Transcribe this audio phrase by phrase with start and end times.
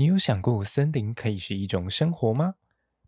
[0.00, 2.54] 你有想过森林可以是一种生活吗？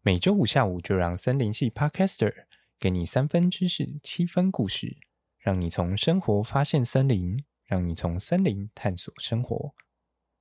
[0.02, 2.46] 每周五下午就让森林系 Podcaster
[2.80, 4.96] 给你三分知识，七分故事，
[5.38, 9.72] 让你从生活发现森林，让你从森林探索生活。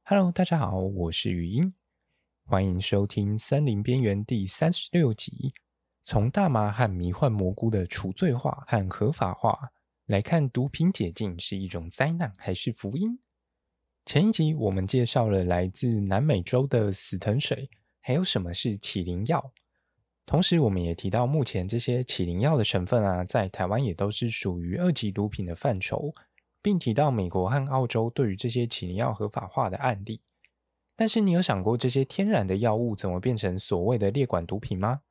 [0.01, 1.75] Hello，大家好，我是语音，
[2.43, 5.53] 欢迎收听《森林边缘》第三十六集。
[6.03, 9.71] 从大麻和迷幻蘑菇的除罪化和合法化
[10.07, 13.19] 来看，毒品解禁是一种灾难还是福音？
[14.11, 17.69] 前一集我们介绍了来自南美洲的死藤水，
[17.99, 19.53] 还有什么是起灵药。
[20.25, 26.11] 同时，我们也提到，目前这些起灵药的成分啊，在台湾也都是属于二级毒品的范畴，
[26.59, 30.23] 并提到美国和澳洲对于这些起灵药合法化的案例。
[30.95, 35.01] 但是，你有想过这些天然的药物怎么变成所谓的劣管毒品吗？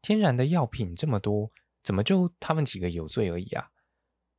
[0.00, 1.50] 天然的药品这么多，
[1.82, 3.68] 怎么就他们几个有罪而已啊？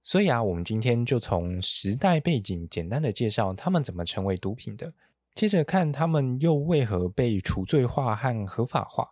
[0.03, 4.93] 所以啊，我们今天就从时代背景简单的介绍他们怎么成为毒品的，
[5.35, 9.07] 接着看他们又为何被除罪化和合法化，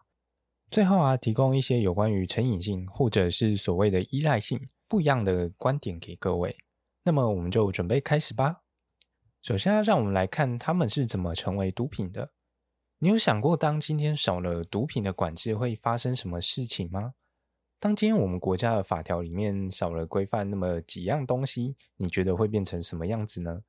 [0.72, 6.58] 最后啊，提供一些有关于成瘾性或者是所谓的依赖性不一样的观点给各位。
[7.04, 8.64] 那么我们就准备开始吧。
[9.42, 12.32] 首先啊，让我们来看他们是怎么成为毒品的。
[12.98, 17.14] 你有想过，当今天少了毒品的管制会发生什么事情吗？
[17.82, 23.62] 当今天我们国家的法条里面少了规范那么几样东西，你觉得会变成什么样子呢？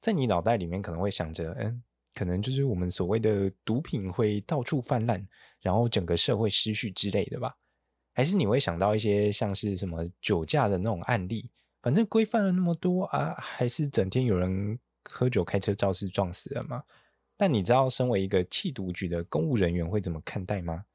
[0.00, 1.82] 在你脑袋里面可能会想着，嗯，
[2.14, 5.28] 可能就是我们所谓的毒品会到处泛滥，
[5.60, 7.54] 然后整个社会失序之类的吧？
[8.14, 11.50] 还是你会想到一些像是什么酒驾的那种案例？
[11.82, 16.82] 反正规范了那么多啊，还是整天有人喝酒开车肇事撞死了吗？
[17.36, 20.86] 但你知道，身为一个缉毒局的公务人员会怎么看待吗？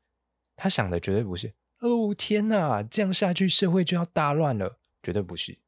[0.55, 1.53] 他想的绝对不是。
[1.79, 5.59] 哦天哪，这样下去社会就要大乱了，绝对不是。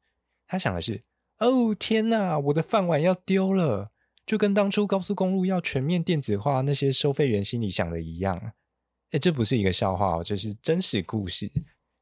[0.47, 1.03] 他想的是，
[1.39, 3.91] 哦天哪，我的饭碗要丢了，
[4.25, 8.53] 就跟当初高速公路要全面电子化，那些收费员心里想的一样。
[9.11, 11.51] 诶，这不是一个笑话哦，这是真实故事。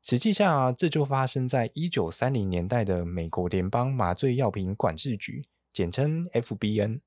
[0.03, 5.43] 实际上啊，这就发生在一九三零年代的美国联邦麻醉药品管制局，
[5.73, 7.01] 简称 FBN。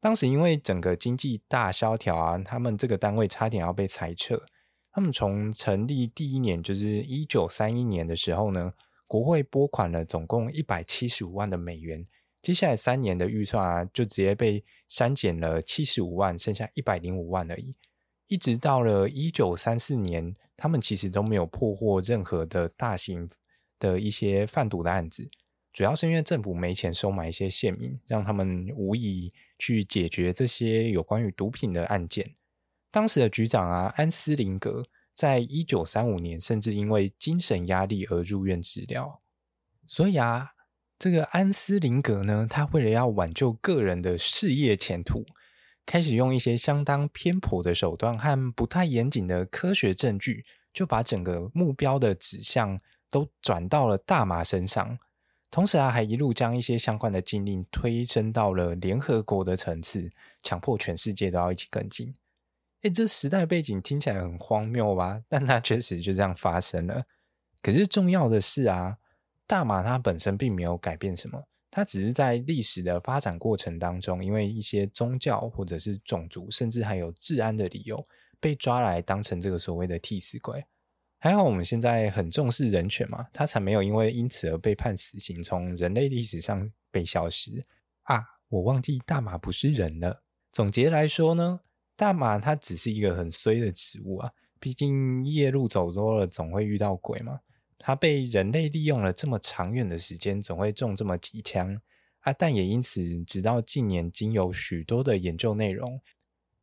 [0.00, 4.46] 当时因为整个经济大萧条啊，他们这个单位差点要被裁撤。
[4.92, 8.74] 他们从成立第一年，就是一九三一年的时候呢，
[9.06, 12.06] 国会拨款了总共一百七十五万的美元。
[12.42, 17.76] 接下来三年的预算啊，就直接被删减了七十五万，剩下一百零五万而已。
[18.26, 23.28] 一直到了一九三四年，他们其实都没有破获任何的大型
[23.78, 25.28] 的一些贩毒的案子，
[25.72, 32.34] 主要是因为政府没钱收买一些县民，让他们无意去解决这些有关于毒品的案件。
[32.90, 34.84] 当时的局长啊，安斯林格，
[35.14, 39.20] 在一九三五年，甚至因为精神压力而入院治疗。
[39.86, 40.52] 所以啊，
[40.98, 45.24] 这个安斯林格呢，他为了要挽救个人的事业前途，
[45.86, 54.98] 开始用一些相当偏颇的手段和不太严谨的科学证据，就把整个目标的指向都转到了大麻身上。
[55.50, 60.10] 同时啊，还一路将一些相关的禁令推升到了联合国的层次，
[60.42, 62.14] 强迫全世界都要一起跟进。
[62.82, 65.22] 诶，这时代背景听起来很荒谬吧？
[65.28, 67.04] 但它确实就这样发生了。
[67.60, 68.96] 可是重要的是啊，
[69.46, 78.02] 大麻它本身并没有改变什么，它只是在历史的发展过程当中，因为一些宗教或者是种族，甚至还有治安的理由，
[78.40, 80.64] 被抓来当成这个所谓的替死鬼。
[81.18, 87.62] 还好我们现在很重视人权嘛，它才没有因为因此而被判死刑，从人类历史上被消失
[88.04, 88.24] 啊！
[88.48, 90.22] 我忘记大马不是人了。
[90.50, 91.60] 总结来说呢，
[92.00, 97.40] 大麻它只是一个很衰的植物啊，毕竟夜路走多了，总会遇到鬼嘛。
[97.78, 101.78] 它被人类利用了这么长远的时间，总会中这么几枪
[102.20, 102.32] 啊。
[102.32, 106.00] 但也因此，直到近年，经有许多的研究内容，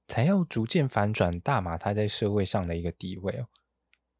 [0.07, 3.45] 才要逐渐反转大麻它在社会上的一个地位哦。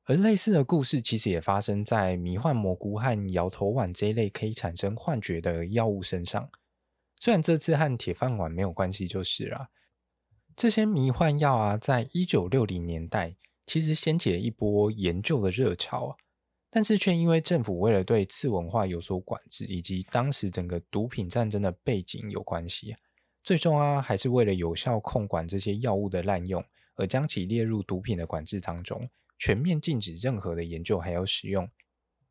[0.06, 6.52] 而类似的故事，其实也发生在迷幻蘑菇和摇头丸这一类可以产生幻觉的药物身上。
[7.20, 9.70] 虽然这次和铁饭碗没有关系，就是了。
[10.57, 13.36] 这些迷幻药啊，在一九六零年代
[13.68, 16.15] 其实掀起了一波研究的热潮啊，
[16.71, 22.95] 但是却因为政府为了对次文化有所管制，以及当时整个毒品战争的背景有关系，
[23.44, 26.65] 最终啊，还是为了有效控管这些药物的滥用，
[26.95, 29.07] 而将其列入毒品的管制当中，
[29.38, 31.69] 全面禁止任何的研究还有使用。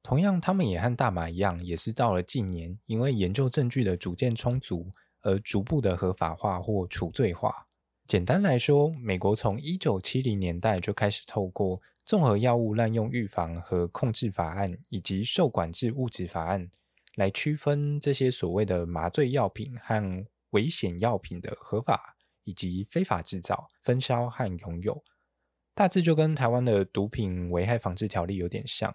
[0.02, 4.90] 同样，他们也和大麻一样，也是到了近年，因为研究证据的逐渐充足，
[5.22, 7.68] 而逐步的合法化或除罪化。
[8.06, 16.70] 简单来说，美国从一九七零年代就开始透过综合药物滥用预防和控制法案以及受管制物质法案
[17.16, 25.02] 来区分这些所谓的麻醉药品和危险药品的合法以及非法制造、分销和拥有。
[25.74, 28.94] 大致就跟台湾的毒品危害防治条例有点像，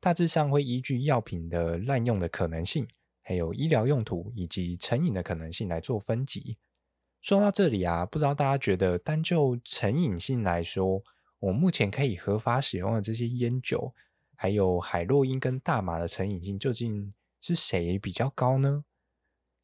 [0.00, 2.88] 大致上会依据药品的滥用的可能性，
[3.22, 6.58] 还有医疗用途以及成瘾的可能性来做分级。
[7.20, 11.02] 说到这里啊，不知道大家觉得单就成瘾性来说，
[11.40, 13.94] 我目前可以合法使用的这些烟酒，
[14.36, 18.84] 还有海洛因跟大麻的成瘾性，究竟是谁比较高呢？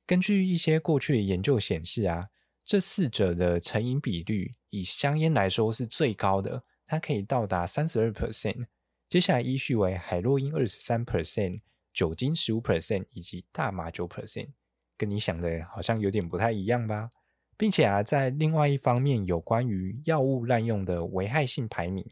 [0.07, 2.29] 根据一些过去的研究显示啊。
[2.67, 8.65] 这四者的成瘾比率，以香烟来说是最高的，它可以到达三十二 percent。
[9.07, 11.61] 接下来依序为海洛因二十三 percent、
[11.93, 14.49] 酒精十五 percent 以及大麻九 percent。
[14.97, 17.11] 跟你想的好像有点不太一样吧？
[17.57, 22.05] 并且啊，在另外一方面，有关于药物滥用的危害性排名，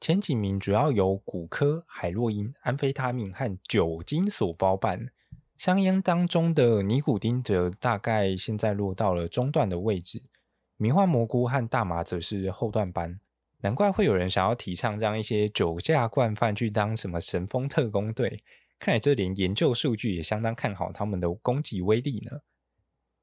[0.00, 5.08] 前几名主要由古柯、海洛因、安非他命和酒精所包办。
[5.56, 10.22] 香烟当中的尼古丁则大概现在落到了中段的位置，
[10.76, 13.18] 迷幻蘑菇和大麻则是后段班。
[13.62, 18.44] 难怪会有人想要提倡让一些酒驾惯犯去当什么神风特工队，
[18.78, 22.40] 看来这连研究数据也相当看好他们的攻击威力呢。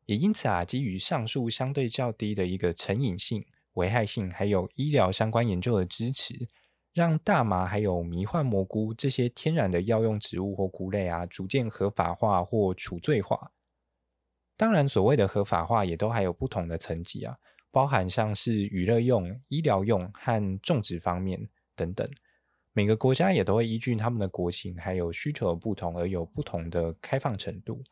[0.05, 6.47] 也因此啊，基于上述相对较低的一个成瘾性、危害性，还有医疗相关研究的支持。
[6.93, 13.51] 让大麻还有迷幻蘑菇这些天然的药用植物或菇类啊，逐渐合法化或除罪化。
[14.55, 17.35] 当然，所谓的合法化也都还有不同的层级啊，
[17.71, 22.07] 包含像是娱乐用、医疗用和种植方面等等。
[22.73, 27.83] 每个国家也都会依据他们的国情还有需求的不同而有不同的开放程度。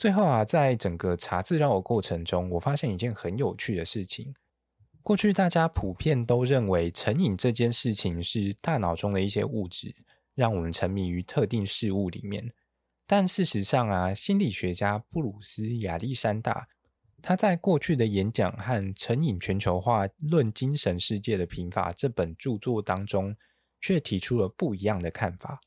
[0.00, 4.34] 最后啊，在整个查资料的过程中，我发现一件很有趣的事情。
[5.02, 9.94] 过去大家普遍都认为成瘾这件事情是大脑中的一些物质
[10.34, 12.50] 让我们沉迷于特定事物里面，
[13.06, 16.66] 但事实上啊，心理学家布鲁斯亚历山大
[17.20, 23.36] 他在过去的演讲和《成瘾全球化论精神世界的贫乏》这本著作当中，
[23.78, 25.60] 却提出了不一样的看法，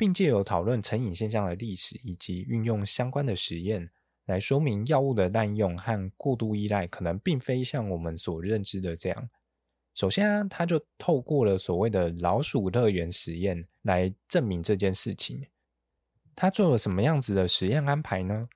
[0.00, 3.90] 并借由讨论成瘾现象的历史以及运用相关的实验。
[4.24, 9.28] 来说明药物的滥用和过度依赖可能并非像我们所认知的这样。
[9.92, 15.44] 首先啊，他就透过了所谓的老鼠乐园实验来证明这件事情。
[16.34, 18.48] 他做了什么样子的实验安排呢？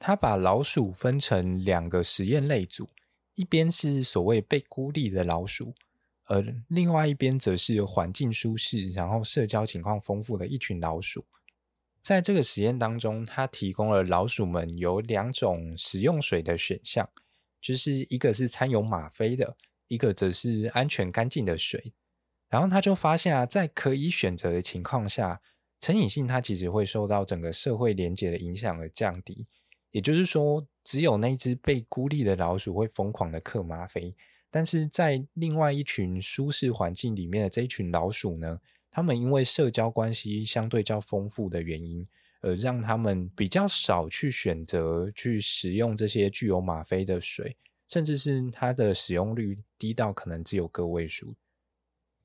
[0.00, 2.88] 他把老鼠分成两个实验类组，
[3.36, 5.72] 一边是所谓被孤立的老鼠，
[6.26, 11.26] 而另外一边则是环境舒适、然后社交情况丰富的一群老鼠。
[12.02, 17.08] 在这个实验当中，他提供了老鼠们有两种食用水的选项，
[17.60, 19.56] 就是一个是掺有吗啡的，
[19.88, 21.94] 一个则是安全干净的水。
[22.50, 25.40] 然后他就发现啊，在可以选择的情况下，
[25.80, 29.46] 成瘾性它其实会受到整个社会连结的影响而降低。
[29.90, 34.14] 也就是说，只有那只被孤立的老鼠会疯狂的嗑吗啡，
[34.54, 42.06] 但是在另外一群舒适环境里面的这一群老鼠呢，他们因为社交关系相对较丰富的原因，
[42.40, 47.56] 而让他们比较少去选择去使用这些具有吗啡的水，
[47.88, 51.34] 甚至是它的使用率低到可能只有个位数。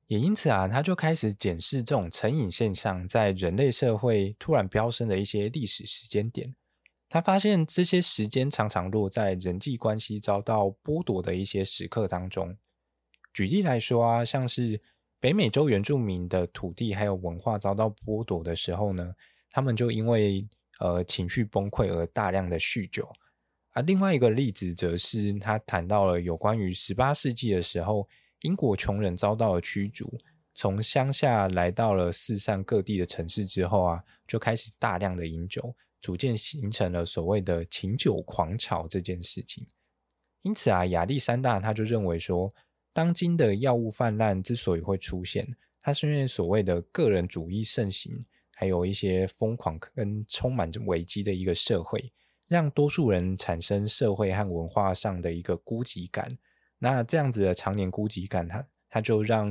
[0.06, 6.54] 也因此啊，他就开始检视这种成瘾现象在人类社会突然飙升的一些历史时间点。
[7.10, 12.56] 他发现这些时间常常落在人际关系遭到剥夺的一些时刻当中。
[13.34, 14.80] 举例来说啊，像是。
[15.22, 19.14] 北美洲原住民的土地还有文化遭到剥夺的时候呢，
[19.52, 20.48] 他们就因为
[20.80, 23.06] 呃情绪崩溃而大量的酗酒。
[23.74, 28.08] 而另外一个例子则是他谈到了有关于十八世纪的时候，
[28.44, 30.10] 英国穷人遭到了驱逐，
[30.56, 39.68] 从乡下来到了四散各地的城市之后啊，就开始大量的饮酒，逐渐形成了所谓的请酒狂潮这件事情。
[40.42, 42.54] 因此啊，亚历山大他就认为说。
[42.92, 48.26] 当今的药物泛滥之所以会出现，它是因为所谓的个人主义盛行，
[48.56, 52.12] 还有一些疯狂跟充满着危机的一个社会，
[52.48, 56.36] 让多数人产生社会和文化上的一个孤寂感。
[56.80, 59.48] 那这样子的常年孤寂感，它它就让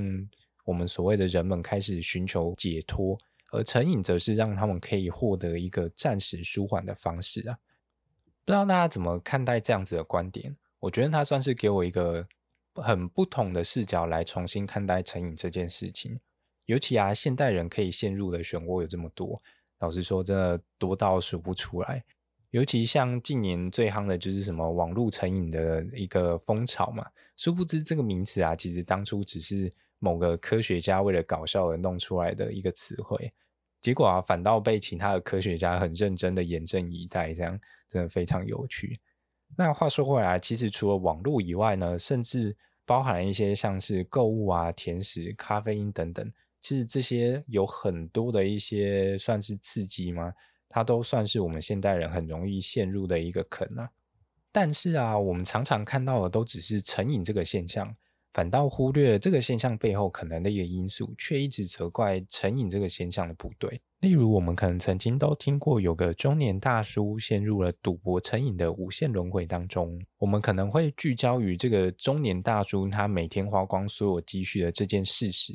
[0.64, 3.16] 我们所谓的人们开始寻求解脱，
[3.50, 7.58] 而成瘾则是让他们可以获得一个暂时舒缓的方式啊。
[8.44, 10.56] 不知道大家怎么看待这样子的观点？
[10.80, 12.26] 我觉得它算是给我一个。
[12.80, 16.20] 很不同的视角来重新看待成瘾这件事情，
[16.66, 19.42] 尤其啊，现代人可以陷入的漩涡有这么多，
[19.80, 22.04] 老实说，真的多到数不出来。
[22.50, 27.04] 尤其像近年最夯的就是什么网络成瘾的一个风潮嘛，
[27.36, 33.30] 殊不知这个名词啊，其实当初只是某个科学家为了搞笑而弄出来的一个词汇，
[33.80, 39.00] 结果啊，反倒被其他的科学家很认真的严阵以待，这样真的非常有趣。
[39.56, 50.32] 那话说回来，其实除了网络以外呢，甚至包含了一些像是购物啊、甜食、咖啡因等等，其实这些有很多的一些算是刺激吗？
[50.68, 53.88] 它都算是我们现代人很容易陷入的一个坑啊。
[54.52, 57.96] 但是啊，我们常常看到的都只是成瘾这个现象。
[58.32, 63.80] 反倒忽略了这个现象背后可能的一个因素，却一直责怪成瘾这个现象的不对。
[64.00, 75.52] 例如，我们可能曾经都听过有个中年大叔陷入了赌博成瘾的无限轮回当中，我们可能会聚焦于这个中年大叔他每天花光所有积蓄的这件事实，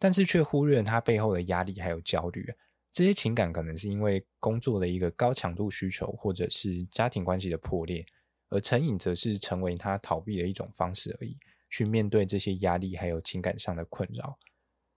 [0.00, 2.44] 但是却忽略了他背后的压力还有焦虑。
[2.92, 8.04] 这些情感可能是因为工作的一个高强度需求，或者是家庭关系的破裂，
[8.48, 11.36] 而成瘾则是成为他逃避的一种方式而已。
[11.68, 14.38] 去面对这些压力，还有情感上的困扰。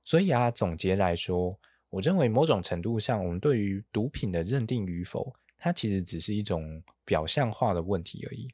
[0.04, 1.60] 所以啊，总结来说，
[1.90, 8.48] 我认为某种程度上，我们对于毒品的认定与否，它其实只是一种表象化的问题而已。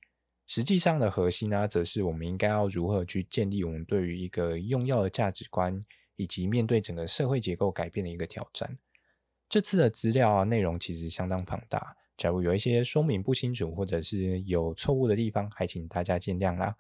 [0.47, 5.83] 实际上的核心呢，则是我们应该要如何去建立我们对于一个用药的价值观，
[6.17, 8.77] 以及面对整个社会结构改变的一个挑战。
[9.49, 16.75] 这次的资料啊，内容其实相当庞大，假如有一些说明不清楚，或者是有错误的地方，还请大家见谅啦。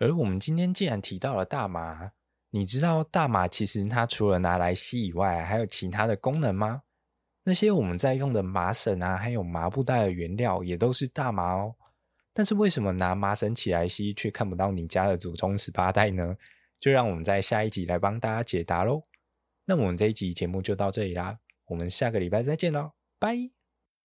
[0.00, 2.10] 而我们今天既然提到了大麻，
[2.50, 6.82] 你知道大麻其实它除了拿来吸以外，还有其他的功能吗？
[7.44, 11.76] 那些我们在用的麻绳啊，还有麻布袋的原料也都是大麻哦。
[12.32, 16.36] 但是为什么拿麻绳起来吸，却看不到你家的祖宗十八代呢？
[16.80, 19.02] 就让我们在下一集来帮大家解答喽。
[19.66, 23.59] 那我们这一集节目就到这里啦，我们下个礼拜再见喽，拜。